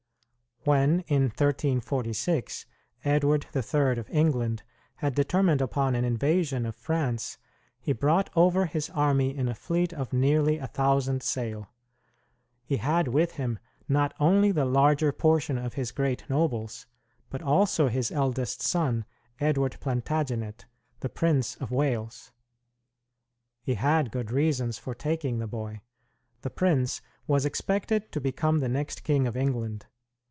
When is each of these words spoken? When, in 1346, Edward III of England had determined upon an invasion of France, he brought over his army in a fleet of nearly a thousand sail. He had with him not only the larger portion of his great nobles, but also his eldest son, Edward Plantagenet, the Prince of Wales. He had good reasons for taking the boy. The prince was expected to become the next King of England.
When, 0.63 0.99
in 1.07 1.23
1346, 1.23 2.67
Edward 3.03 3.47
III 3.55 3.97
of 3.97 4.07
England 4.11 4.61
had 4.97 5.15
determined 5.15 5.59
upon 5.59 5.95
an 5.95 6.05
invasion 6.05 6.67
of 6.67 6.75
France, 6.75 7.39
he 7.79 7.93
brought 7.93 8.29
over 8.35 8.67
his 8.67 8.87
army 8.91 9.35
in 9.35 9.49
a 9.49 9.55
fleet 9.55 9.91
of 9.91 10.13
nearly 10.13 10.59
a 10.59 10.67
thousand 10.67 11.23
sail. 11.23 11.71
He 12.63 12.77
had 12.77 13.07
with 13.07 13.37
him 13.37 13.57
not 13.89 14.13
only 14.19 14.51
the 14.51 14.65
larger 14.65 15.11
portion 15.11 15.57
of 15.57 15.73
his 15.73 15.91
great 15.91 16.29
nobles, 16.29 16.85
but 17.31 17.41
also 17.41 17.87
his 17.87 18.11
eldest 18.11 18.61
son, 18.61 19.05
Edward 19.39 19.77
Plantagenet, 19.79 20.65
the 20.99 21.09
Prince 21.09 21.55
of 21.55 21.71
Wales. 21.71 22.31
He 23.63 23.73
had 23.73 24.11
good 24.11 24.29
reasons 24.29 24.77
for 24.77 24.93
taking 24.93 25.39
the 25.39 25.47
boy. 25.47 25.81
The 26.41 26.51
prince 26.51 27.01
was 27.25 27.45
expected 27.47 28.11
to 28.11 28.21
become 28.21 28.59
the 28.59 28.69
next 28.69 29.03
King 29.03 29.25
of 29.25 29.35
England. 29.35 29.87